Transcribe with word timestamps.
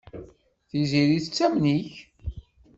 Tiziri 0.69 1.19
tettamen-ik. 1.23 1.93